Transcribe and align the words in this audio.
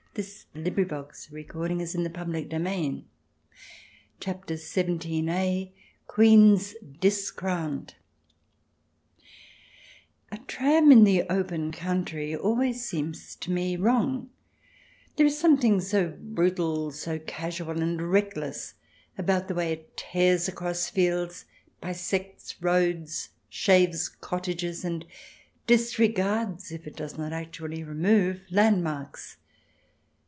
to 0.13 0.21
the 0.21 0.45
wonder 0.53 0.69
and 0.81 0.91
admiration 0.91 2.05
of 2.05 2.17
all 2.17 2.27
beholders. 2.51 3.03
CHAPTER 4.19 4.57
XVII 4.57 5.71
QUEENS 6.07 6.75
DISCROWNED 6.99 7.95
A 10.33 10.37
TRAM 10.39 10.91
in 10.91 11.05
the 11.05 11.21
open 11.29 11.71
country 11.71 12.35
always 12.35 12.85
seems 12.85 13.37
to 13.37 13.51
me 13.51 13.77
wrong; 13.77 14.29
there 15.15 15.25
is 15.25 15.39
something 15.39 15.79
so 15.79 16.09
brutal, 16.19 16.91
so 16.91 17.17
casual 17.17 17.81
and 17.81 18.11
reckless 18.11 18.73
about 19.17 19.47
the 19.47 19.55
way 19.55 19.71
it 19.71 19.95
tears 19.95 20.49
across 20.49 20.89
fields, 20.89 21.45
bisects 21.79 22.61
roads, 22.61 23.29
shaves 23.47 24.09
cottages, 24.09 24.83
and 24.83 25.05
disregards, 25.67 26.69
if 26.69 26.85
it 26.85 26.97
does 26.97 27.17
not 27.17 27.31
actually 27.31 27.81
remove, 27.81 28.41
landmarks. 28.51 29.37